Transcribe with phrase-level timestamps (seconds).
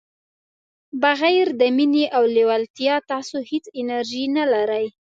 [1.01, 4.85] بغير د مینې او لیوالتیا تاسو هیڅ انرژي نه لرئ.